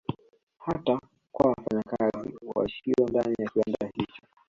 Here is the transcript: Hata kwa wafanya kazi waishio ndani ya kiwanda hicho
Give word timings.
Hata 0.57 0.99
kwa 1.31 1.47
wafanya 1.47 1.83
kazi 1.83 2.37
waishio 2.55 3.07
ndani 3.07 3.35
ya 3.39 3.47
kiwanda 3.49 3.89
hicho 3.93 4.21